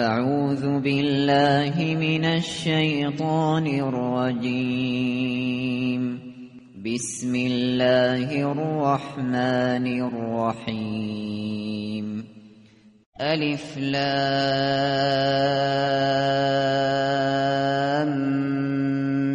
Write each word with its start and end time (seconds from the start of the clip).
اعوذ 0.00 0.62
بالله 0.62 1.96
من 1.96 2.24
الشیطان 2.24 3.66
الرجیم 3.66 5.00
بسم 6.84 7.34
الله 7.34 8.46
الرحمن 8.46 9.86
الرحیم 10.02 11.30
الف 13.20 13.78
لام 13.78 14.90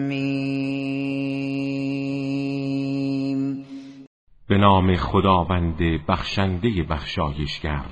میم 0.08 0.86
به 4.50 4.58
نام 4.58 4.96
خداوند 4.96 5.78
بخشنده 6.08 6.84
بخشایشگر. 6.90 7.86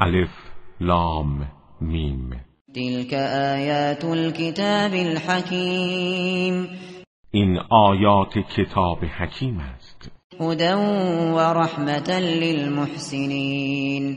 الف 0.00 0.43
لام 0.80 1.48
میم. 1.80 2.30
تلك 2.74 3.14
آیات 3.54 4.04
الكتاب 4.04 4.92
الحکیم. 4.92 6.68
این 7.30 7.58
آیات 7.70 8.38
کتاب 8.38 8.98
حکیم 9.04 9.60
است. 9.60 10.10
هدى 10.40 10.72
و 11.34 11.38
رحمتا 11.38 12.18
للمحسنین. 12.18 14.16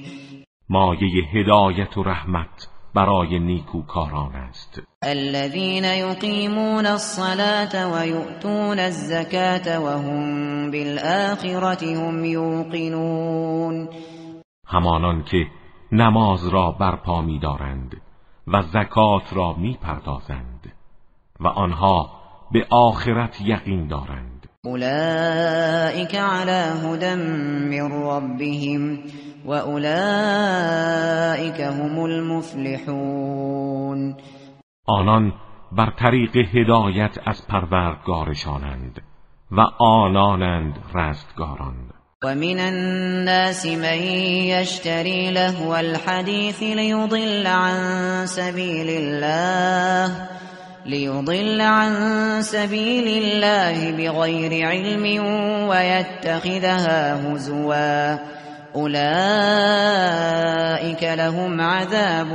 مایه 0.69 1.23
هدایت 1.33 1.97
و 1.97 2.03
رحمت 2.03 2.67
برای 2.95 3.39
نیکوکاران 3.39 4.35
است. 4.35 4.81
الذين 5.03 5.83
يقيمون 5.83 6.85
الصلاة 6.85 7.91
ويؤتون 7.93 8.79
الزكاة 8.79 9.79
وهم 9.79 10.71
بالآخرة 10.71 11.83
هم 11.85 12.25
يوقنون. 12.25 13.89
همانان 14.67 15.23
که 15.23 15.45
نماز 15.91 16.47
را 16.47 16.71
برپا 16.71 17.21
می 17.21 17.39
دارند 17.39 18.01
و 18.47 18.61
زکات 18.61 19.33
را 19.33 19.53
می 19.53 19.77
پردازند 19.81 20.73
و 21.39 21.47
آنها 21.47 22.09
به 22.51 22.67
آخرت 22.69 23.41
یقین 23.41 23.87
دارند. 23.87 24.49
أولئك 24.65 26.15
على 26.15 26.61
هدى 26.83 27.15
من 27.15 27.91
ربهم 27.91 28.99
وأولئك 29.45 29.89
هم 31.61 31.99
المفلحون. 31.99 33.37
آنان 34.87 35.33
بر 35.71 35.89
طریق 35.89 36.37
هدایت 36.37 37.17
از 37.25 37.47
پروردگارشانند 37.47 39.01
و 39.51 39.61
آنانند 39.79 40.79
رستگاران. 40.93 41.96
ومن 42.25 42.59
الناس 42.59 43.65
من 43.65 44.01
يشتري 44.49 45.31
لهو 45.31 45.75
الحديث 45.75 46.63
ليضل 46.63 47.47
عن 47.47 47.75
سبيل 48.25 48.89
الله 48.89 50.27
ليضل 50.85 51.61
عن 51.61 51.91
سبيل 52.41 53.07
الله 53.07 53.91
بغير 53.91 54.67
علم 54.67 55.25
ويتخذها 55.69 57.33
هزوا. 57.33 58.17
أولئك 58.75 59.03
لهم 61.03 61.61
عذاب 61.61 62.27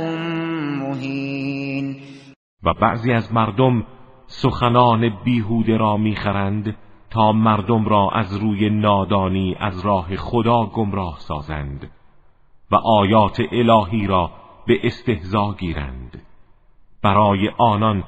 مهين. 0.79 1.95
و 2.63 2.73
بعضی 2.81 3.13
از 3.13 3.33
مردم 3.33 3.83
سخنان 4.27 5.09
بیهوده 5.25 5.77
را 5.77 5.97
میخرند. 5.97 6.75
تا 7.13 7.31
مردم 7.31 7.85
را 7.85 8.09
از 8.13 8.35
روی 8.35 8.69
نادانی 8.69 9.55
از 9.59 9.85
راه 9.85 10.15
خدا 10.15 10.65
گمراه 10.65 11.19
سازند 11.19 11.91
و 12.71 12.75
آیات 12.75 13.39
الهی 13.51 14.07
را 14.07 14.31
به 14.67 14.79
استهزا 14.83 15.55
گیرند. 15.59 16.21
برای 17.03 17.49
آنان 17.57 18.03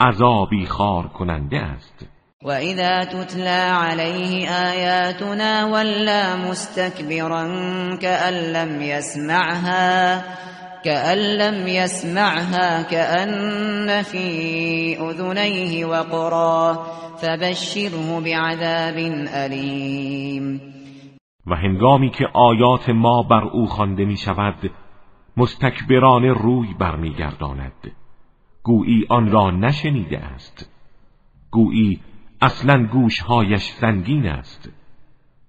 عذابی 0.00 0.66
خار 0.66 1.06
کننده 1.06 1.58
است. 1.58 2.06
وإذا 2.44 3.04
تتلى 3.04 3.70
عليه 3.70 4.50
آياتنا 4.50 5.64
ولى 5.64 6.36
مستكبرا 6.50 7.44
كأن 7.96 8.34
لم 8.34 8.82
يسمعها 8.82 10.22
كأن 10.84 11.18
لم 11.18 11.68
يسمعها 11.68 12.82
كأن 12.82 14.02
في 14.02 14.26
أذنيه 15.00 15.84
وقرا 15.84 16.72
فبشره 17.16 18.20
بعذاب 18.20 18.96
أليم. 19.34 20.60
و 21.46 21.54
هنگامی 21.54 22.10
که 22.10 22.24
آیات 22.34 22.90
ما 22.90 23.22
بر 23.22 23.44
او 23.44 23.66
خوانده 23.66 24.04
می 24.04 24.16
شود 24.16 24.70
مستکبران 25.36 26.24
روی 26.24 26.74
برمیگرداند 26.78 27.92
گویی 28.62 29.06
آن 29.08 29.30
را 29.30 29.50
نشنیده 29.50 30.18
است. 30.18 30.70
گویی 31.50 32.00
اصلا 32.42 32.86
گوشهایش 32.92 33.62
سنگین 33.62 34.26
است. 34.26 34.70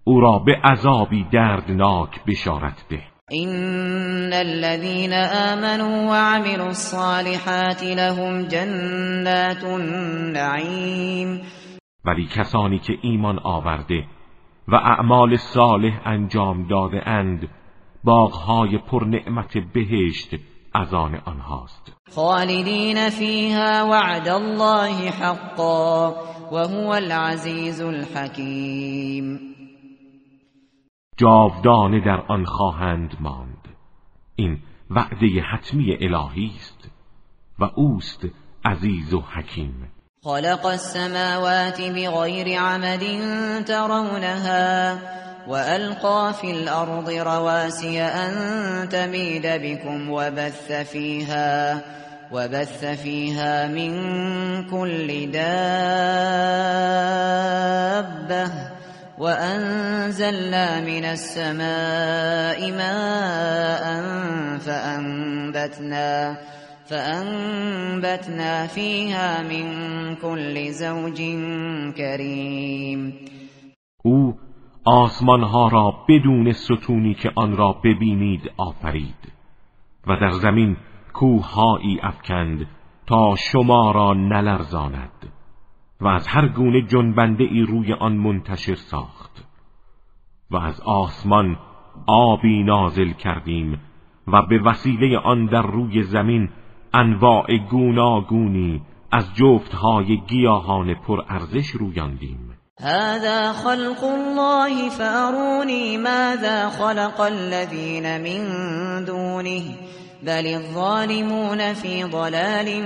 او 0.03 0.19
را 0.19 0.39
به 0.39 0.55
عذابی 0.63 1.23
دردناک 1.31 2.25
بشارت 2.25 2.85
ده. 2.89 3.03
إن 3.33 4.33
الذين 4.33 5.13
آمنوا 5.13 6.09
وعملوا 6.09 6.67
الصالحات 6.67 7.83
لهم 7.83 8.47
جنات 8.47 9.63
النعيم 9.63 11.41
ولی 12.05 12.25
کسانی 12.25 12.79
که 12.79 12.93
ایمان 13.01 13.39
آورده 13.39 14.03
و 14.67 14.75
اعمال 14.75 15.37
صالح 15.37 16.01
انجام 16.05 16.67
داده 16.67 17.07
اند 17.07 17.49
باغهای 18.03 18.77
پر 18.77 19.03
نعمت 19.03 19.57
بهشت 19.73 20.35
از 20.73 20.93
آن 20.93 21.15
آنهاست. 21.15 21.93
خالدين 22.15 23.09
فيها 23.09 23.85
وعد 23.85 24.27
الله 24.27 25.09
حقا 25.09 26.09
وهو 26.51 26.93
العزيز 26.93 27.81
الحكيم 27.81 29.51
جاودانه 31.21 31.99
در 32.05 32.21
آن 32.27 32.45
خواهند 32.45 33.15
ماند. 33.19 33.67
این 34.35 34.59
وعده 34.89 35.41
حتمی 35.53 35.97
الهی 36.01 36.51
است 36.55 36.89
و 37.59 37.63
اوست 37.75 38.25
عزیز 38.65 39.13
و 39.13 39.21
حکیم. 39.21 39.91
خلق 40.23 40.65
السماوات 40.65 41.81
بغير 41.81 42.59
عمد 42.59 43.03
ترونها 43.65 44.97
وألقى 45.47 46.33
في 46.41 46.51
الأرض 46.51 47.09
رواسي 47.09 48.01
أن 48.01 48.89
تميد 48.89 49.47
بكم 49.47 50.09
وبث 50.09 50.71
فيها 50.71 51.81
وبث 52.31 52.85
فيها 52.85 53.67
من 53.67 53.93
كل 54.69 55.31
دابة. 55.31 55.51
وأنزلنا 59.21 60.81
من 60.81 61.05
السماء 61.05 62.71
ماء 62.71 63.85
فأنبتنا 64.57 66.37
فأنبتنا 66.89 68.67
فيها 68.67 69.43
من 69.43 69.65
كل 70.15 70.71
زوج 70.71 71.21
كريم. 71.97 73.13
او 74.05 74.33
آسمانها 74.85 75.67
را 75.67 75.93
بدون 76.09 76.51
ستونی 76.51 77.13
که 77.13 77.31
آن 77.35 77.57
را 77.57 77.73
ببینید 77.83 78.51
آفرید 78.57 79.31
و 80.07 80.15
در 80.15 80.31
زمین 80.31 80.77
کوههایی 81.13 81.99
افکند 82.03 82.67
تا 83.07 83.35
شما 83.35 83.91
را 83.91 84.13
نلرزاند. 84.13 85.20
و 86.01 86.07
از 86.07 86.27
هر 86.27 86.47
گونه 86.47 86.81
جنبنده 86.81 87.43
ای 87.43 87.61
روی 87.61 87.93
آن 87.93 88.17
منتشر 88.17 88.75
ساخت 88.75 89.45
و 90.51 90.57
از 90.57 90.81
آسمان 90.81 91.57
آبی 92.07 92.63
نازل 92.63 93.11
کردیم 93.11 93.79
و 94.27 94.41
به 94.41 94.59
وسیله 94.59 95.17
آن 95.17 95.45
در 95.45 95.61
روی 95.61 96.03
زمین 96.03 96.49
انواع 96.93 97.57
گوناگونی 97.69 98.81
از 99.11 99.35
جفتهای 99.35 100.17
گیاهان 100.27 100.93
پرارزش 100.93 101.67
رویاندیم. 101.69 102.57
هذا 102.81 103.53
خلق 103.53 104.03
الله 104.03 104.89
فأروني 104.89 105.97
ماذا 105.97 106.69
خلق 106.69 107.19
الذين 107.19 108.17
من 108.17 108.45
دونه 109.05 109.61
بل 110.25 110.47
الظالمون 110.47 111.73
في 111.73 112.03
ضلال 112.03 112.83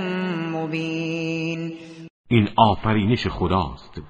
مبين. 0.53 1.84
این 2.27 2.49
آفرینش 2.57 3.27
خداست. 3.27 4.01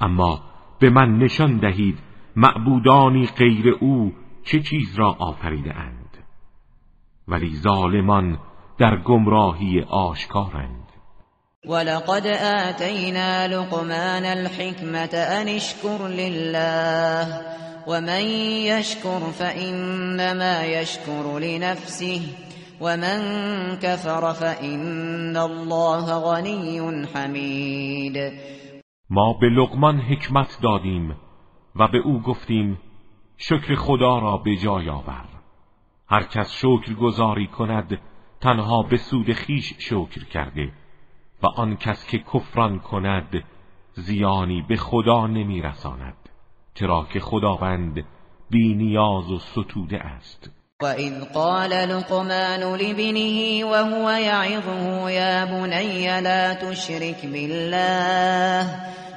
اما 0.00 0.42
به 0.78 0.90
من 0.90 1.18
نشان 1.18 1.58
دهید 1.58 1.98
معبودانی 2.36 3.26
غیر 3.26 3.68
او 3.80 4.12
چه 4.44 4.60
چیز 4.60 4.94
را 4.94 5.16
آفریده 5.18 5.74
اند 5.74 6.18
ولی 7.28 7.56
ظالمان 7.56 8.38
در 8.78 8.96
گمراهی 8.96 9.80
آشکارند. 9.80 10.84
ولقد 11.68 12.26
آتينا 12.66 13.46
لقمان 13.46 14.24
الحكمة 14.24 15.14
أن 15.14 15.48
اشكر 15.48 16.08
لله 16.08 17.40
ومن 17.86 18.24
يشكر 18.66 19.20
فإنما 19.38 20.64
يشكر 20.64 21.38
لنفسه 21.38 22.22
ومن 22.80 23.20
كفر 23.82 24.32
فإن 24.32 25.36
الله 25.36 26.20
غنی 26.20 26.78
حمید 27.14 28.16
ما 29.10 29.32
به 29.40 29.48
لقمان 29.48 30.00
حکمت 30.00 30.58
دادیم 30.62 31.16
و 31.76 31.88
به 31.88 31.98
او 31.98 32.20
گفتیم 32.20 32.78
شکر 33.36 33.74
خدا 33.74 34.18
را 34.18 34.36
به 34.36 34.56
جای 34.56 34.90
آور. 34.90 35.24
هر 36.08 36.22
کس 36.22 36.52
شکر 36.52 36.94
گذاری 36.94 37.46
کند 37.46 38.00
تنها 38.40 38.82
به 38.82 38.96
سود 38.96 39.32
خیش 39.32 39.74
شکر 39.78 40.24
کرده 40.24 40.72
و 41.42 41.46
آن 41.46 41.76
کس 41.76 42.06
که 42.06 42.18
کفران 42.18 42.78
کند 42.78 43.44
زیانی 43.92 44.62
به 44.62 44.76
خدا 44.76 45.26
نمیرساند 45.26 46.16
چرا 46.74 47.06
که 47.12 47.20
خداوند 47.20 48.04
بی 48.50 48.74
نیاز 48.74 49.30
و 49.30 49.38
ستوده 49.38 49.98
است. 49.98 50.63
و 50.82 50.86
اذ 50.86 51.24
قال 51.34 51.70
لقمان 51.70 52.62
لبنه 52.74 53.64
وهو 53.64 54.10
يعظه 54.10 55.12
یا 55.12 55.44
بني 55.44 56.20
لا 56.20 56.54
تشرك 56.54 57.26
بالله 57.26 58.66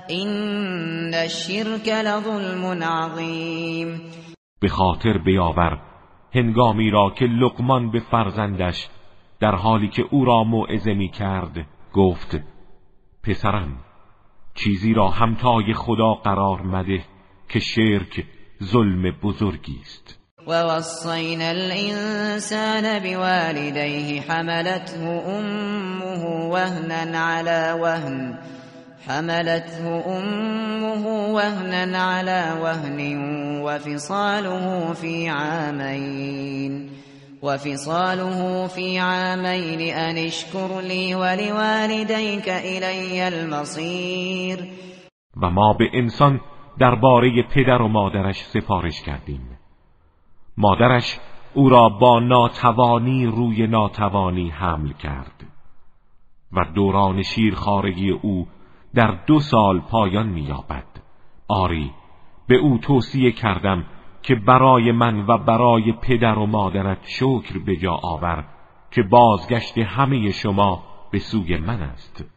این 0.07 1.13
الشرك 1.13 1.87
لظلم 1.87 2.83
عظیم 2.83 4.01
به 4.59 4.67
خاطر 4.67 5.17
بیاور 5.17 5.79
هنگامی 6.33 6.89
را 6.89 7.09
که 7.09 7.25
لقمان 7.25 7.91
به 7.91 7.99
فرزندش 7.99 8.87
در 9.39 9.55
حالی 9.55 9.87
که 9.87 10.03
او 10.11 10.25
را 10.25 10.43
موعظه 10.43 10.93
می 10.93 11.09
کرد 11.09 11.65
گفت 11.93 12.39
پسرم 13.23 13.77
چیزی 14.55 14.93
را 14.93 15.07
همتای 15.07 15.73
خدا 15.73 16.13
قرار 16.13 16.61
مده 16.61 17.05
که 17.49 17.59
شرک 17.59 18.25
ظلم 18.63 19.11
بزرگی 19.23 19.79
است. 19.81 20.26
و 20.47 20.51
وصینا 20.51 21.51
الإنسان 21.51 22.99
بوالديه 22.99 24.21
حملته 24.21 25.23
أمه 25.39 26.49
وهنا 26.49 27.19
على 27.19 27.77
وهن 27.81 28.37
حملته 29.07 30.17
أمه 30.17 31.07
وهنا 31.07 31.97
على 31.97 32.53
وهن 32.61 32.99
وفصاله 33.61 34.93
في 34.93 35.29
عامين 35.29 36.89
وفصاله 37.41 38.67
في 38.67 38.99
عامين 38.99 39.93
أن 39.93 40.17
اشكر 40.17 40.79
لي 40.81 41.15
ولوالديك 41.15 42.49
إلي 42.49 43.27
المصير. 43.27 44.59
و 45.43 45.49
ما 45.49 45.73
به 45.79 45.89
انسان 45.93 46.39
درباره 46.79 47.43
پدر 47.55 47.81
و 47.81 47.87
مادرش 47.87 48.37
سفارش 48.53 49.01
کردیم. 49.01 49.56
مادرش 50.57 51.19
او 51.53 51.69
را 51.69 51.89
با 51.89 52.19
ناتوانی 52.19 53.25
روی 53.25 53.67
ناتوانی 53.67 54.49
حمل 54.49 54.93
کرد 54.93 55.45
و 56.51 56.65
دوران 56.75 57.21
شیرخارگی 57.21 58.09
او 58.09 58.47
در 58.95 59.19
دو 59.27 59.39
سال 59.39 59.79
پایان 59.79 60.27
مییابد. 60.27 60.85
آری 61.47 61.91
به 62.47 62.55
او 62.55 62.77
توصیه 62.77 63.31
کردم 63.31 63.85
که 64.23 64.35
برای 64.35 64.91
من 64.91 65.25
و 65.27 65.37
برای 65.37 65.91
پدر 65.91 66.39
و 66.39 66.45
مادرت 66.45 67.07
شکر 67.07 67.59
به 67.65 67.75
جا 67.75 67.93
آور 67.93 68.43
که 68.91 69.03
بازگشت 69.03 69.77
همه 69.77 70.31
شما 70.31 70.83
به 71.11 71.19
سوی 71.19 71.57
من 71.57 71.81
است. 71.81 72.36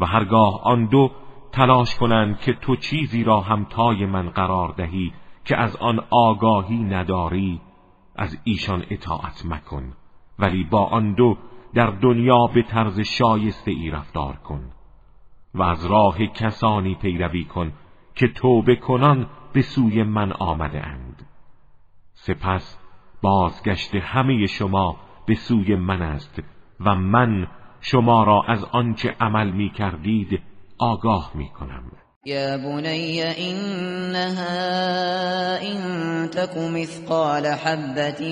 و 0.00 0.06
هرگاه 0.06 0.60
آن 0.64 0.86
دو 0.86 1.10
تلاش 1.52 1.96
کنند 1.96 2.40
که 2.40 2.52
تو 2.52 2.76
چیزی 2.76 3.24
را 3.24 3.40
همتای 3.40 4.06
من 4.06 4.28
قرار 4.28 4.74
دهی 4.76 5.12
که 5.44 5.56
از 5.56 5.76
آن 5.76 6.00
آگاهی 6.10 6.78
نداری 6.78 7.60
از 8.16 8.38
ایشان 8.44 8.84
اطاعت 8.90 9.46
مکن 9.46 9.92
ولی 10.38 10.64
با 10.64 10.84
آن 10.84 11.12
دو 11.12 11.36
در 11.74 11.90
دنیا 11.90 12.46
به 12.54 12.62
طرز 12.62 13.00
شایسته 13.00 13.70
ای 13.70 13.90
رفتار 13.90 14.36
کن 14.36 14.70
و 15.54 15.62
از 15.62 15.86
راه 15.86 16.26
کسانی 16.26 16.94
پیروی 16.94 17.44
کن 17.44 17.72
که 18.14 18.28
توبه 18.28 18.76
کنان 18.76 19.26
به 19.52 19.62
سوی 19.62 20.02
من 20.02 20.32
آمده 20.32 20.86
اند. 20.86 21.26
سپس 22.12 22.78
بازگشت 23.22 23.94
همه 23.94 24.46
شما 24.46 24.96
به 25.26 25.34
سوی 25.34 25.76
من 25.76 26.02
است 26.02 26.42
و 26.80 26.94
من 26.94 27.48
شما 27.80 28.24
را 28.24 28.42
از 28.48 28.64
آنچه 28.72 29.16
عمل 29.20 29.50
می 29.50 29.70
کردید 29.70 30.40
آگاه 30.78 31.30
می 31.34 31.48
کنم 31.48 31.92
یا 32.26 32.58
بنی 32.58 33.22
اینها 33.22 34.46
این 35.56 35.80
تک 36.26 36.56
مثقال 36.56 37.46
حبت 37.46 38.22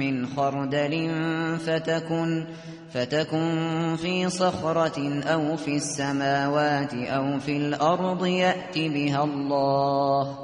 من 0.00 0.26
خردل 0.26 1.08
فتكن 1.56 2.46
فتكن 2.94 3.96
في 3.96 4.28
صخرة 4.28 5.22
أو 5.22 5.56
في 5.56 5.76
السماوات 5.76 6.94
أو 6.94 7.38
في 7.38 7.56
الأرض 7.56 8.26
يأت 8.26 8.78
بها 8.78 9.24
الله 9.24 10.38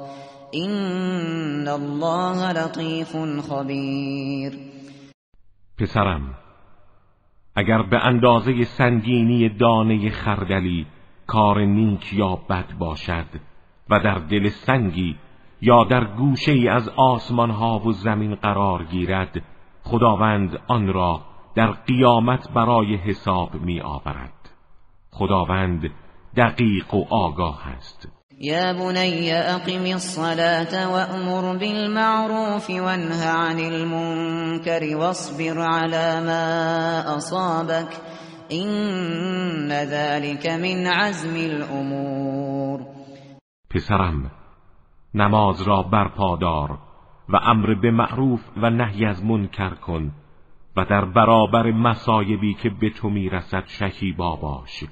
إن 0.55 1.67
الله 1.67 2.51
لطيف 2.51 3.17
خبیر 3.49 4.57
پسرم 5.77 6.40
اگر 7.55 7.81
به 7.81 8.05
اندازه 8.05 8.63
سنگینی 8.63 9.49
دانه 9.49 10.09
خردلی 10.09 10.85
کار 11.27 11.61
نیک 11.61 12.13
یا 12.13 12.35
بد 12.35 12.77
باشد 12.79 13.25
و 13.89 13.99
در 13.99 14.15
دل 14.15 14.49
سنگی 14.49 15.15
یا 15.61 15.83
در 15.83 16.03
گوشه 16.03 16.51
ای 16.51 16.67
از 16.67 16.89
آسمان 16.89 17.49
ها 17.49 17.79
و 17.79 17.91
زمین 17.91 18.35
قرار 18.35 18.83
گیرد 18.83 19.41
خداوند 19.83 20.59
آن 20.67 20.93
را 20.93 21.21
در 21.55 21.71
قیامت 21.71 22.51
برای 22.53 22.95
حساب 22.95 23.55
می 23.55 23.81
آورد 23.81 24.49
خداوند 25.11 25.91
دقیق 26.35 26.93
و 26.93 27.05
آگاه 27.09 27.67
است. 27.67 28.20
یا 28.43 28.73
بنی 28.73 29.31
اقم 29.31 29.85
الصلاة 29.93 30.73
وأمر 30.93 31.57
بالمعروف 31.57 32.69
وانه 32.69 33.25
عن 33.25 33.59
المنكر 33.59 34.97
واصبر 34.97 35.59
على 35.59 36.21
ما 36.25 37.15
اصابك 37.17 37.87
این 38.49 39.69
ذلك 39.69 40.47
من 40.47 40.87
عزم 40.87 41.35
الامور 41.35 42.79
پسرم 43.69 44.31
نماز 45.13 45.61
را 45.61 45.83
برپادار 45.83 46.77
و 47.29 47.35
امر 47.35 47.73
به 47.73 47.91
معروف 47.91 48.41
و 48.57 48.69
نهی 48.69 49.05
از 49.05 49.25
منکر 49.25 49.69
کن 49.69 50.11
و 50.77 50.85
در 50.85 51.05
برابر 51.05 51.71
مسایبی 51.71 52.53
که 52.53 52.69
به 52.69 52.89
تو 52.89 53.09
می‌رسد 53.09 53.63
شکیبا 53.67 54.35
باش 54.35 54.83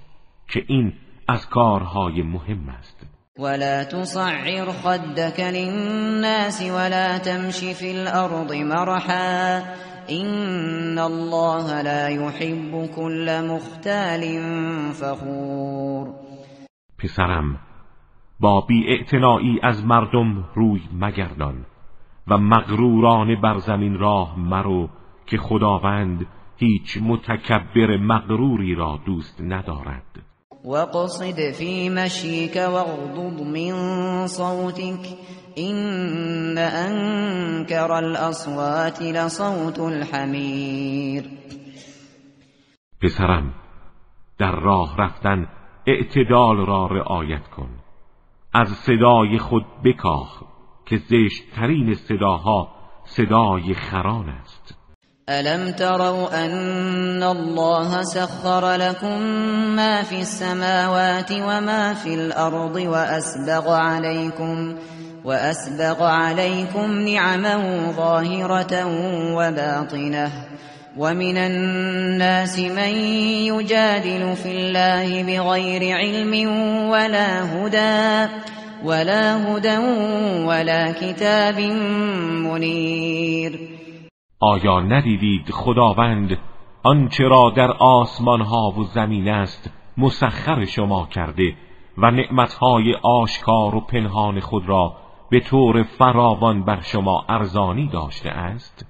که 0.47 0.63
این 0.67 0.93
از 1.27 1.49
کارهای 1.49 2.21
مهم 2.21 2.69
است. 2.69 3.18
ولا 3.39 3.83
تصعر 3.83 4.71
خدك 4.71 5.39
للناس 5.39 6.61
ولا 6.61 7.17
تمشي 7.17 7.73
في 7.73 7.91
الارض 7.91 8.53
مرحا 8.53 9.57
ان 10.09 10.99
الله 10.99 11.81
لا 11.81 12.07
يحب 12.07 12.89
كل 12.95 13.47
مختال 13.47 14.21
فخور. 14.93 16.07
پسرم 17.03 17.57
با 18.39 18.61
بی 18.61 19.59
از 19.63 19.85
مردم 19.85 20.43
روی 20.55 20.81
مگردان 20.93 21.65
و 22.27 22.37
مغروران 22.37 23.41
بر 23.41 23.57
زمین 23.57 23.97
راه 23.97 24.39
مرو 24.39 24.89
که 25.25 25.37
خداوند 25.37 26.25
هیچ 26.57 26.97
متکبر 27.01 27.97
مغروری 27.97 28.75
را 28.75 28.99
دوست 29.05 29.41
ندارد. 29.41 30.28
وقصد 30.65 31.51
في 31.57 31.89
مشيك 31.89 32.55
واغضض 32.55 33.41
من 33.41 33.73
صوتك 34.27 35.17
إن 35.57 36.57
أنكر 36.57 37.99
الأصوات 37.99 39.01
لصوت 39.01 39.79
الحمیر 39.79 41.23
پسرم 43.01 43.53
در 44.39 44.51
راه 44.51 44.95
رفتن 44.97 45.47
اعتدال 45.87 46.65
را 46.65 46.85
رعایت 46.85 47.47
کن. 47.47 47.69
از 48.53 48.69
صدای 48.69 49.37
خود 49.37 49.65
بکاه 49.85 50.45
که 50.85 50.97
زشتترین 50.97 51.93
صداها 51.93 52.71
صدای 53.05 53.73
خران 53.73 54.29
است. 54.29 54.78
ألم 55.29 55.71
تروا 55.71 56.45
أن 56.45 57.23
الله 57.23 58.03
سخر 58.03 58.75
لكم 58.75 59.21
ما 59.75 60.03
في 60.03 60.21
السماوات 60.21 61.31
وما 61.31 61.93
في 61.93 62.13
الأرض 62.13 62.75
وأسبغ 62.75 63.71
عليكم 63.71 64.75
وأسبغ 65.25 66.03
عليكم 66.03 67.07
نعمه 67.07 67.91
ظاهرة 67.91 68.85
وباطنة 69.35 70.31
ومن 70.97 71.37
الناس 71.37 72.59
من 72.59 72.93
يجادل 73.45 74.35
في 74.35 74.51
الله 74.51 75.23
بغير 75.23 75.95
علم 75.97 76.49
ولا 76.89 77.43
هدى 77.43 78.31
ولا 78.83 79.47
هدى 79.47 79.77
ولا 80.45 80.91
كتاب 80.91 81.59
منیر 82.49 83.78
آیا 84.41 84.79
ندیدید 84.79 85.49
خداوند 85.51 86.37
آنچه 86.83 87.27
را 87.27 87.49
در 87.55 87.71
آسمان 87.71 88.41
ها 88.41 88.73
و 88.77 88.83
زمین 88.83 89.29
است 89.29 89.71
مسخر 89.97 90.65
شما 90.65 91.05
کرده 91.05 91.55
و 91.97 92.11
نعمتهای 92.11 92.93
آشکار 92.93 93.75
و 93.75 93.79
پنهان 93.79 94.39
خود 94.39 94.69
را 94.69 94.93
به 95.29 95.39
طور 95.39 95.83
فراوان 95.83 96.63
بر 96.63 96.81
شما 96.81 97.25
ارزانی 97.29 97.87
داشته 97.87 98.29
است؟ 98.29 98.85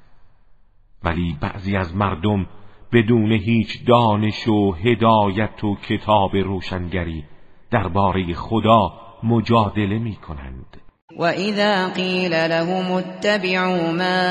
ولی 1.03 1.38
بعضی 1.41 1.75
از 1.75 1.96
مردم 1.96 2.46
بدون 2.91 3.32
هیچ 3.32 3.86
دانش 3.86 4.48
و 4.48 4.72
هدایت 4.72 5.63
و 5.63 5.75
کتاب 5.75 6.36
روشنگری 6.36 7.24
درباره 7.72 8.34
خدا 8.34 8.94
مجادله 9.24 10.00
می 10.00 10.15
کنند 10.15 10.82
وَإِذَا 11.18 11.88
قِيلَ 11.88 12.50
لَهُمُ 12.50 12.98
اتَّبِعُوا 12.98 13.92
مَا 13.92 14.22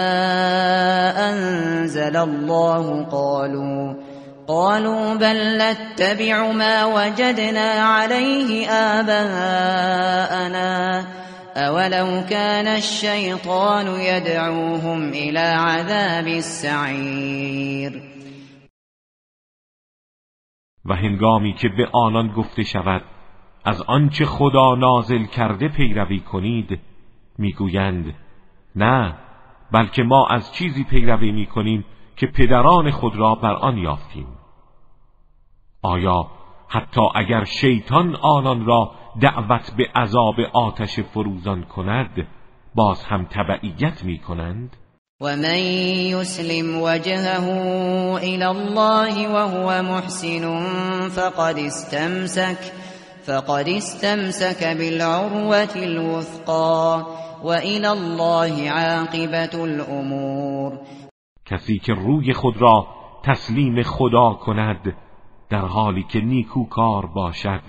أَنزَلَ 1.30 2.16
اللَّهُ 2.16 3.04
قَالُوا 3.10 3.94
قالوا 4.48 5.14
بل 5.14 5.58
نتبع 5.58 6.52
ما 6.52 6.84
وجدنا 6.84 7.70
عليه 7.70 8.68
آباءنا 8.70 9.58
أولو 11.56 12.24
كان 12.30 12.66
الشيطان 12.66 13.86
يدعوهم 13.86 15.08
إلى 15.08 15.38
عذاب 15.38 16.26
السعير. 16.26 18.02
و 20.84 20.94
هنگامی 20.94 21.54
که 21.54 21.68
به 21.68 21.86
آنان 21.92 22.32
گفته 22.32 22.62
شود 22.62 23.17
از 23.68 23.82
آنچه 23.82 24.24
خدا 24.24 24.74
نازل 24.74 25.24
کرده 25.24 25.68
پیروی 25.68 26.20
کنید 26.20 26.80
می‌گویند 27.38 28.14
نه 28.76 29.14
بلکه 29.72 30.02
ما 30.02 30.26
از 30.26 30.54
چیزی 30.54 30.84
پیروی 30.84 31.32
می‌کنیم 31.32 31.84
که 32.16 32.26
پدران 32.26 32.90
خود 32.90 33.16
را 33.16 33.34
بر 33.34 33.54
آن 33.54 33.78
یافتیم. 33.78 34.26
آیا 35.82 36.26
حتی 36.68 37.00
اگر 37.14 37.44
شیطان 37.44 38.16
آنان 38.16 38.66
را 38.66 38.90
دعوت 39.20 39.72
به 39.76 39.88
عذاب 39.94 40.40
آتش 40.52 41.00
فروزان 41.00 41.62
کند 41.62 42.26
باز 42.74 43.04
هم 43.04 43.24
تبعیت 43.24 44.04
می 44.04 44.18
کنند 44.18 44.76
ومن 45.20 45.58
يسلم 46.14 46.82
وجهه 46.82 47.46
إلى 48.18 48.44
الله 48.44 49.28
وهو 49.28 49.82
محسن 49.82 50.44
فقد 51.08 51.58
استمسك 51.58 52.72
فقد 53.28 53.68
استمسك 53.68 54.64
بالعروة 54.78 55.74
الوثقى 55.76 57.06
وإلى 57.44 57.88
الله 57.88 58.70
عاقبة 58.70 59.64
الأمور. 59.64 60.78
کسی 61.46 61.78
که 61.78 61.94
روی 61.94 62.32
خود 62.32 62.56
را 62.56 62.86
تسلیم 63.22 63.82
خدا 63.82 64.34
کند 64.34 64.96
در 65.50 65.66
حالی 65.66 66.02
که 66.02 66.20
نیکوکار 66.20 67.06
باشد 67.06 67.62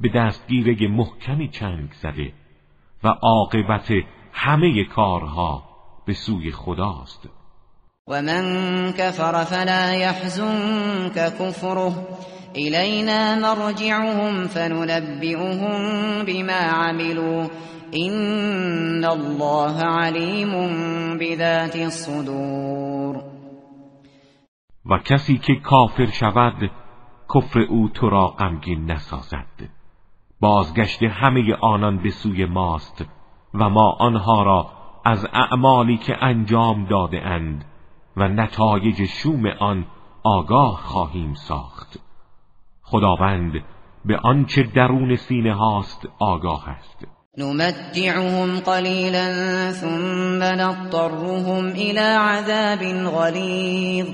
به 0.00 0.08
دستگیره 0.08 0.88
محکمی 0.88 1.48
چنگ 1.48 1.92
زده 1.92 2.32
و 3.04 3.08
عاقبت 3.08 3.92
همه 4.32 4.84
کارها 4.84 5.62
به 6.06 6.12
سوی 6.12 6.52
خداست. 6.52 7.28
و 8.08 8.22
من 8.22 8.44
کفر 8.92 9.44
فلا 9.44 9.94
يحزنك 9.94 11.38
كفره 11.38 11.92
إلينا 12.56 13.34
مرجعهم 13.34 14.46
فننبئهم 14.46 15.78
بما 16.24 16.52
عملوا 16.52 17.48
إن 17.94 19.04
الله 19.04 19.82
علیم 19.82 20.52
بذات 21.18 21.76
الصدور 21.76 23.22
و 24.90 24.98
کسی 24.98 25.38
که 25.38 25.54
کافر 25.54 26.06
شود 26.06 26.70
کفر 27.34 27.60
او 27.60 27.88
تو 27.88 28.10
را 28.10 28.26
غمگین 28.26 28.90
نسازد. 28.90 29.68
بازگشت 30.40 31.02
همه 31.02 31.54
آنان 31.60 32.02
به 32.02 32.10
سوی 32.10 32.44
ماست 32.44 33.04
و 33.54 33.68
ما 33.68 33.96
آنها 34.00 34.42
را 34.42 34.66
از 35.04 35.26
اعمالی 35.32 35.96
که 35.96 36.24
انجام 36.24 36.84
داده 36.84 37.22
اند 37.22 37.64
و 38.16 38.28
نتایج 38.28 39.04
شوم 39.04 39.46
آن 39.46 39.86
آگاه 40.22 40.76
خواهیم 40.76 41.34
ساخت. 41.34 42.00
خداوند 42.82 43.52
به 44.04 44.16
آنچه 44.16 44.62
درون 44.62 45.16
سینه 45.16 45.54
هاست 45.54 46.08
آگاه 46.18 46.68
است. 46.68 47.06
نمتعهم 47.38 48.60
قلیلا 48.60 49.72
ثم 49.72 50.42
نضطرهم 50.42 51.64
الى 51.66 52.16
عذاب 52.18 53.10
غلیظ. 53.10 54.08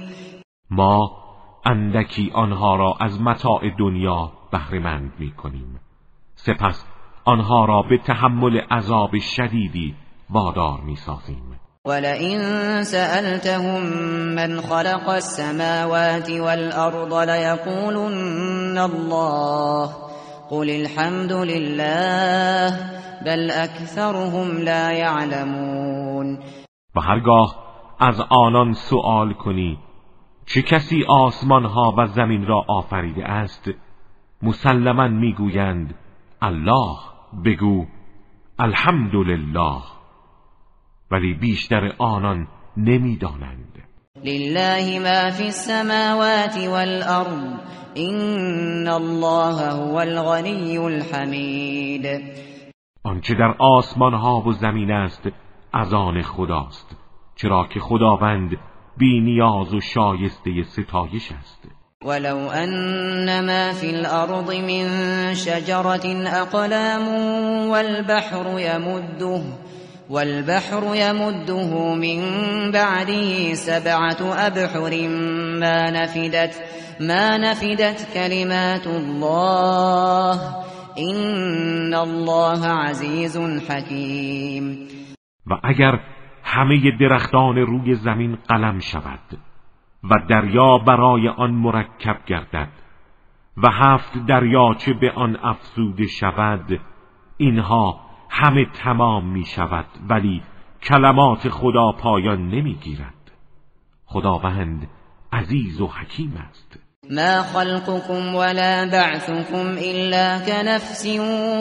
ما 0.70 1.22
اندکی 1.64 2.30
آنها 2.34 2.76
را 2.76 2.96
از 3.00 3.20
متاع 3.20 3.60
دنیا 3.78 4.32
بهرهمند 4.52 5.12
می 5.18 5.30
کنیم 5.30 5.80
سپس 6.34 6.86
آنها 7.24 7.64
را 7.64 7.82
به 7.82 7.98
تحمل 7.98 8.60
عذاب 8.70 9.18
شدیدی 9.18 9.94
وادار 10.30 10.80
می 10.80 10.96
سازیم 10.96 11.60
ولئن 11.86 12.38
سألتهم 12.84 13.82
من 14.34 14.60
خلق 14.60 15.08
السماوات 15.08 16.30
والأرض 16.30 17.14
ليقولن 17.14 18.78
الله 18.78 19.88
قل 20.50 20.70
الحمد 20.70 21.32
لله 21.32 22.70
بل 23.26 23.50
اکثرهم 23.50 24.58
لا 24.58 24.92
يعلمون. 24.92 26.38
و 26.96 27.00
هرگاه 27.00 27.56
از 28.00 28.20
آنان 28.30 28.72
سؤال 28.72 29.32
کنی 29.32 29.78
چه 30.46 30.62
کسی 30.62 31.04
آسمان 31.08 31.64
ها 31.64 31.94
و 31.98 32.06
زمین 32.06 32.46
را 32.46 32.64
آفریده 32.68 33.24
است؟ 33.24 33.70
مسلما 34.42 35.08
می‌گویند 35.08 35.94
الله 36.42 36.96
بگو 37.44 37.86
الحمدلله. 38.58 39.91
ولی 41.12 41.34
بیشتر 41.34 41.92
آنان 41.98 42.46
نمی‌دانند. 42.76 43.72
لله 44.24 44.98
ما 44.98 45.30
فی 45.30 45.44
السماوات 45.44 46.68
والارض 46.68 47.58
این 47.94 48.88
الله 48.88 49.70
هو 49.70 49.96
الغنی 49.96 50.78
الحمید. 50.78 52.06
آنچه 53.04 53.34
در 53.34 53.54
آسمان 53.58 54.14
ها 54.14 54.40
و 54.40 54.52
زمین 54.52 54.90
است 54.90 55.28
از 55.72 55.94
آن 55.94 56.22
خداست 56.22 56.96
چرا 57.36 57.66
که 57.74 57.80
خداوند 57.80 58.56
بی 58.98 59.20
نیاز 59.20 59.74
و 59.74 59.80
شایسته 59.80 60.62
ستایش 60.62 61.32
است. 61.32 61.68
ولو 62.04 62.36
ان 62.36 63.46
ما 63.46 63.72
في 63.72 63.86
الارض 63.86 64.50
من 64.50 65.34
شجرة 65.34 66.06
اقلام 66.42 67.08
والبحر 67.68 68.58
يمده 68.58 69.42
والبحر 70.12 70.94
يمده 70.94 71.94
من 71.94 72.20
بعده 72.70 73.54
سبعة 73.54 74.20
أبحر 74.46 75.08
ما 75.60 75.90
نفدت 75.90 76.54
ما 77.00 77.38
نفدت 77.38 78.08
كلمات 78.14 78.86
الله. 78.86 80.40
إن 80.98 81.94
الله 81.94 82.66
عزيز 82.66 83.38
حكيم. 83.70 84.88
و 85.46 85.54
اگر 85.62 86.00
همه 86.44 86.90
درختان 87.00 87.56
روی 87.56 87.94
زمین 87.94 88.38
قلم 88.48 88.78
شود 88.78 89.38
و 90.04 90.08
دریا 90.28 90.78
برای 90.78 91.28
آن 91.28 91.50
مرکب 91.50 92.16
گردد 92.26 92.68
و 93.56 93.68
هفت 93.70 94.12
دریاچه 94.28 94.92
به 94.92 95.10
آن 95.10 95.36
افزوده 95.42 96.06
شود 96.06 96.80
اینها 97.36 98.11
همه 98.34 98.66
تمام 98.84 99.28
می 99.28 99.44
شود 99.44 99.86
ولی 100.08 100.42
کلمات 100.82 101.48
خدا 101.48 101.92
پایان 101.92 102.48
نمی 102.48 102.74
گیرد 102.74 103.30
خداوند 104.04 104.88
عزیز 105.32 105.80
و 105.80 105.86
حکیم 105.86 106.34
است. 106.48 106.78
ما 107.10 107.42
خلقكم 107.42 108.34
ولا 108.34 108.88
بعثكم 108.92 109.66
الا 109.78 110.38
كنفس 110.46 111.06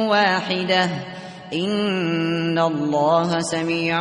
واحده 0.10 0.90
این 1.52 2.58
الله 2.58 3.40
سمیع 3.40 3.96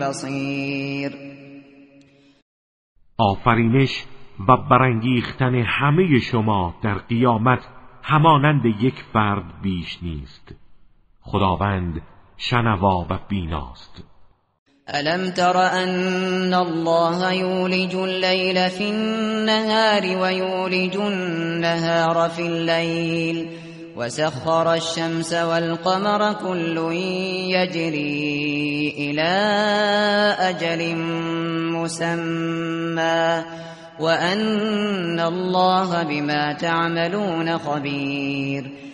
بصیر 0.00 1.12
آفرینش 3.18 4.04
و 4.48 4.56
برانگیختن 4.56 5.54
همه 5.54 6.18
شما 6.18 6.74
در 6.82 6.94
قیامت 6.94 7.68
همانند 8.02 8.64
یک 8.64 8.94
فرد 9.12 9.44
بیش 9.62 10.02
نیست. 10.02 10.69
خداوند 11.32 12.02
شنوا 12.36 13.04
و 13.10 13.18
بیناست. 13.28 14.04
ألم 14.94 15.30
تر 15.30 15.56
أن 15.56 16.54
الله 16.54 17.32
یولج 17.32 17.94
الليل 17.94 18.70
في 18.70 18.90
النهار 18.90 20.02
ويولج 20.18 20.96
النهار 20.96 22.30
في 22.30 22.42
الليل 22.42 23.50
وسخر 23.96 24.74
الشمس 24.74 25.32
والقمر 25.32 26.32
كل 26.32 26.92
يجري 27.54 28.94
إلى 28.98 29.32
أجل 30.38 30.96
مسمى 31.76 33.44
وأن 34.00 35.20
الله 35.20 36.02
بما 36.02 36.52
تعملون 36.52 37.58
خبیر 37.58 38.89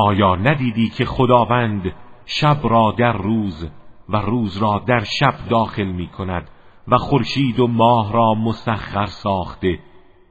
آیا 0.00 0.36
ندیدی 0.36 0.88
که 0.88 1.04
خداوند 1.04 1.92
شب 2.26 2.58
را 2.62 2.94
در 2.98 3.12
روز 3.12 3.70
و 4.08 4.16
روز 4.16 4.56
را 4.56 4.82
در 4.86 5.04
شب 5.04 5.34
داخل 5.50 5.84
می 5.84 6.06
کند 6.06 6.48
و 6.88 6.96
خورشید 6.96 7.60
و 7.60 7.66
ماه 7.66 8.12
را 8.12 8.34
مسخر 8.34 9.06
ساخته 9.06 9.78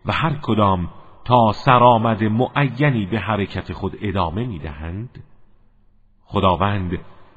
و 0.05 0.11
هر 0.11 0.39
کدام 0.41 0.89
تا 1.25 1.51
سرآمد 1.51 2.23
معینی 2.23 3.05
به 3.05 3.19
حرکت 3.19 3.73
خود 3.73 3.97
ادامه 4.01 4.45
می 4.45 4.59
دهند؟ 4.59 5.23
خداوند 6.25 6.91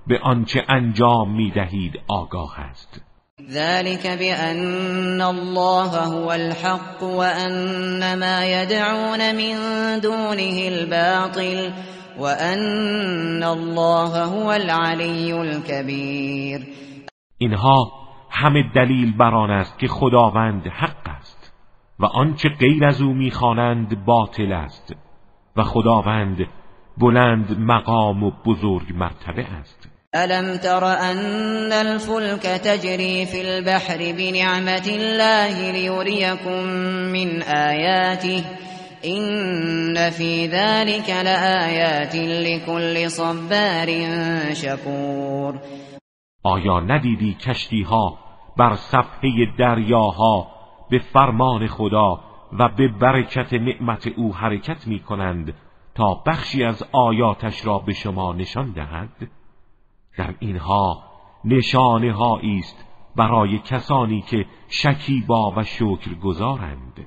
به 0.06 0.20
آنچه 0.22 0.64
انجام 0.68 1.36
می 1.36 1.50
دهید 1.50 2.00
آگاه 2.08 2.60
است. 2.60 3.02
ذلك 3.50 4.06
بأن 4.06 5.20
الله 5.20 5.88
هو 5.88 6.28
الحق 6.28 7.02
وأن 7.02 8.18
ما 8.18 8.44
يدعون 8.44 9.32
من 9.32 9.98
دونه 9.98 10.68
الباطل 10.72 11.72
وأن 12.18 13.42
الله 13.42 14.24
هو 14.24 14.50
العلی 14.50 15.32
الكبیر 15.32 16.66
اینها 17.38 17.92
همه 18.30 18.62
دلیل 18.74 19.16
بر 19.16 19.34
آن 19.34 19.50
است 19.50 19.78
که 19.78 19.88
خداوند 19.88 20.66
حق 20.66 21.08
است 21.08 21.52
و 22.00 22.04
آنچه 22.04 22.48
غیر 22.48 22.84
از 22.84 23.00
او 23.00 23.12
می‌خوانند 23.12 24.04
باطل 24.04 24.52
است 24.52 24.94
و 25.56 25.62
خداوند 25.62 26.46
بلند 26.98 27.56
مقام 27.58 28.22
و 28.22 28.30
بزرگ 28.46 28.92
مرتبه 28.94 29.46
است. 29.60 29.88
الم 30.14 30.56
تر 30.56 30.84
ان 30.84 31.72
الفلك 31.72 32.42
تجري 32.42 33.26
في 33.26 33.40
البحر 33.40 33.98
بنعمت 33.98 34.88
الله 34.88 35.72
ليريكم 35.72 36.62
من 37.12 37.42
آياته 37.42 38.44
این 39.02 40.10
فی 40.10 40.48
ذلك 40.48 41.10
لآیات 41.10 42.14
لكل 42.14 43.08
صبار 43.08 43.88
شکور 44.54 45.60
آیا 46.44 46.80
ندیدی 46.80 47.34
کشتی 47.34 47.82
ها 47.82 48.18
بر 48.56 48.74
صفحه 48.74 49.30
دریاها 49.58 50.46
به 50.90 50.98
فرمان 50.98 51.66
خدا 51.66 52.20
و 52.58 52.68
به 52.68 52.88
برکت 52.88 53.52
نعمت 53.52 54.06
او 54.16 54.34
حرکت 54.34 54.86
می 54.86 55.00
کنند 55.00 55.54
تا 55.94 56.22
بخشی 56.26 56.64
از 56.64 56.84
آیاتش 56.92 57.66
را 57.66 57.78
به 57.78 57.92
شما 57.92 58.32
نشان 58.32 58.72
دهد؟ 58.72 59.30
در 60.18 60.34
اینها 60.38 61.02
نشانه 61.44 62.14
است 62.58 62.84
برای 63.16 63.58
کسانی 63.58 64.20
که 64.22 64.46
شکیبا 64.68 65.50
و 65.56 65.62
شکر 65.62 66.14
گذارند 66.14 67.06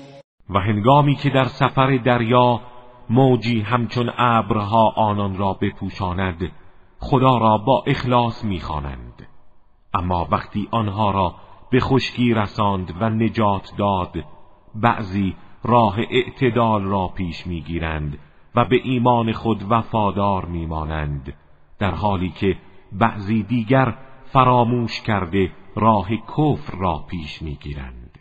و 0.51 0.59
هنگامی 0.59 1.15
که 1.15 1.29
در 1.29 1.45
سفر 1.45 1.97
دریا 1.97 2.61
موجی 3.09 3.61
همچون 3.61 4.11
ابرها 4.17 4.89
آنان 4.89 5.37
را 5.37 5.53
بپوشاند 5.53 6.51
خدا 6.99 7.37
را 7.37 7.57
با 7.57 7.83
اخلاص 7.87 8.45
می‌خوانند. 8.45 9.27
اما 9.93 10.27
وقتی 10.31 10.67
آنها 10.71 11.11
را 11.11 11.35
به 11.69 11.79
خشکی 11.79 12.33
رساند 12.33 12.93
و 12.99 13.09
نجات 13.09 13.73
داد 13.77 14.23
بعضی 14.75 15.35
راه 15.63 15.99
اعتدال 15.99 16.83
را 16.83 17.07
پیش 17.07 17.47
می‌گیرند 17.47 18.17
و 18.55 18.65
به 18.65 18.79
ایمان 18.83 19.31
خود 19.31 19.71
وفادار 19.71 20.45
میمانند 20.45 21.33
در 21.79 21.95
حالی 21.95 22.29
که 22.29 22.57
بعضی 22.91 23.43
دیگر 23.43 23.97
فراموش 24.25 25.01
کرده 25.01 25.51
راه 25.75 26.09
کفر 26.37 26.77
را 26.77 27.05
پیش 27.09 27.41
می‌گیرند. 27.41 28.19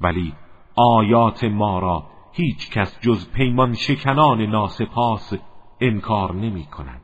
ولی 0.00 0.32
آیات 0.76 1.44
ما 1.44 1.78
را 1.78 2.02
هیچ 2.32 2.70
کس 2.70 2.96
جز 3.00 3.26
پیمان 3.34 3.74
شکنان 3.74 4.50
ناسپاس 4.50 5.32
انکار 5.80 6.32
نمی 6.34 6.64
کند. 6.64 7.00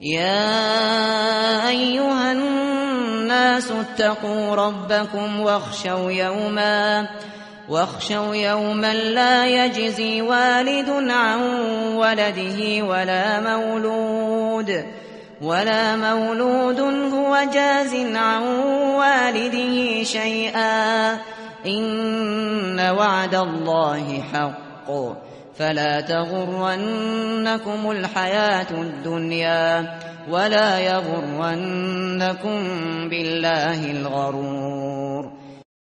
یا 0.00 1.68
ایها 1.68 2.30
الناس 2.30 3.70
اتقوا 3.70 4.54
ربكم 4.54 5.40
واخشوا 5.40 6.12
یوما 6.12 7.08
واخشوا 7.68 8.36
يوما 8.36 8.94
لا 8.94 9.46
يجزي 9.46 10.20
والد 10.20 10.88
عن 11.10 11.40
ولده 11.96 12.82
ولا 12.82 13.40
مولود 13.40 14.84
ولا 15.42 15.96
مولود 15.96 16.80
هو 17.12 17.38
جاز 17.54 17.94
عن 18.16 18.42
والده 18.98 20.02
شيئا 20.04 21.18
إن 21.66 22.80
وعد 22.80 23.34
الله 23.34 24.20
حق. 24.20 24.90
فلا 25.54 26.00
تغرنكم 26.00 27.90
الحياة 27.90 28.80
الدنيا 28.82 29.98
ولا 30.30 30.80
يغرنكم 30.80 32.58
بالله 33.08 33.90
الغرور. 33.90 35.32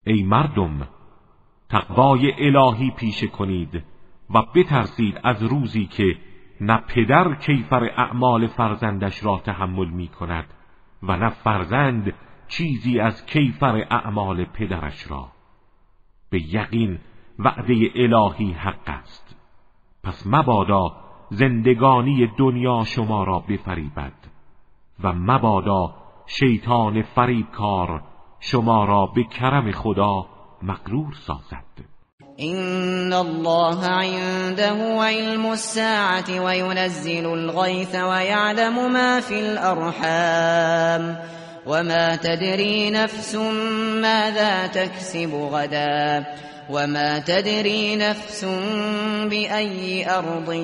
ای 0.06 0.22
مردم 0.22 0.88
تقوای 1.70 2.32
الهی 2.38 2.90
پیشه 2.90 3.26
کنید 3.26 3.82
و 4.34 4.42
بترسید 4.54 5.20
از 5.24 5.42
روزی 5.42 5.86
که 5.86 6.16
نه 6.60 6.82
پدر 6.88 7.34
کیفر 7.34 7.84
اعمال 7.96 8.46
فرزندش 8.46 9.24
را 9.24 9.40
تحمل 9.44 9.88
می 9.88 10.08
کند 10.08 10.44
و 11.02 11.16
نه 11.16 11.30
فرزند 11.30 12.14
چیزی 12.48 13.00
از 13.00 13.26
کیفر 13.26 13.86
اعمال 13.90 14.44
پدرش 14.44 15.10
را. 15.10 15.37
به 16.30 16.54
یقین 16.54 16.98
وعده 17.38 17.90
الهی 17.94 18.52
حق 18.52 18.88
است. 18.88 19.36
پس 20.04 20.26
مبادا 20.26 20.92
زندگانی 21.30 22.30
دنیا 22.38 22.84
شما 22.84 23.24
را 23.24 23.38
بفریبد 23.38 24.12
و 25.04 25.12
مبادا 25.12 25.94
شیطان 26.26 27.02
فریبکار 27.02 28.02
شما 28.40 28.84
را 28.84 29.06
به 29.06 29.24
کرم 29.24 29.72
خدا 29.72 30.26
مغرور 30.62 31.12
سازد. 31.12 31.64
این 32.36 33.12
الله 33.12 33.86
عنده 33.86 35.00
علم 35.00 35.46
الساعة 35.46 36.40
وينزل 36.44 37.26
الغيث 37.26 37.94
ويعلم 37.94 38.92
ما 38.92 39.20
في 39.20 39.40
الأرحام. 39.40 41.16
وما 41.68 42.16
تدري 42.16 42.90
نفس 42.90 43.34
ماذا 44.02 44.66
تكسب 44.66 45.34
غدا 45.34 46.26
وما 46.70 47.18
تدري 47.18 47.96
نفس 47.96 48.44
بأي 49.30 50.10
أرض 50.10 50.54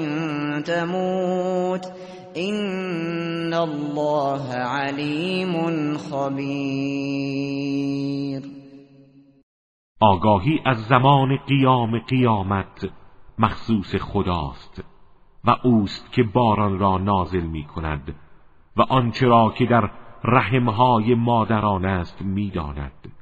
تموت 0.66 1.92
إن 2.36 3.54
الله 3.54 4.54
علیم 4.54 5.96
خبیر 5.98 7.44
آگاهی 10.00 10.60
از 10.66 10.76
زمان 10.88 11.36
قیام 11.36 11.98
قیامت 11.98 12.90
مخصوص 13.38 13.94
خداست 13.94 14.82
و 15.44 15.56
اوست 15.64 16.12
که 16.12 16.22
باران 16.22 16.78
را 16.78 16.98
نازل 16.98 17.44
می 17.44 17.64
کند 17.64 18.14
و 18.76 18.82
آنچه 18.82 19.26
را 19.26 19.54
که 19.58 19.66
در 19.66 19.90
رحمهای 20.24 21.14
مادران 21.14 21.84
است 21.84 22.22
می‌داند. 22.22 23.12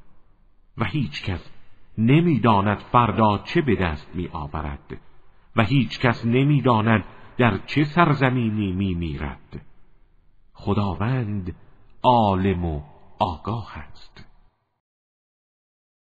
و 0.78 0.84
هیچ 0.84 1.24
کس 1.24 1.50
نمی‌داند 1.98 2.78
فردا 2.78 3.38
چه 3.38 3.62
به 3.62 3.74
دست 3.76 4.10
می 4.14 4.28
آورد 4.32 4.96
و 5.56 5.62
هیچ 5.62 6.00
کس 6.00 6.26
نمی‌داند 6.26 7.04
در 7.38 7.58
چه 7.66 7.84
سرزمینی 7.84 8.72
می 8.72 8.94
میرد 8.94 9.60
خداوند 10.54 11.54
عالم 12.02 12.64
و 12.64 12.82
آگاه 13.18 13.78
است. 13.78 14.31